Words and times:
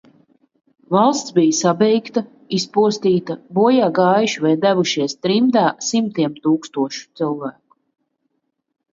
"Valsts 0.93 1.33
bija 1.33 1.57
"sabeigta", 1.57 2.21
izpostīta, 2.59 3.35
bojā 3.57 3.89
gājuši 3.99 4.41
vai 4.45 4.53
devušies 4.63 5.13
trimdā 5.27 5.63
simtiem 5.89 6.33
tūkstošu 6.47 7.05
cilvēku." 7.21 7.77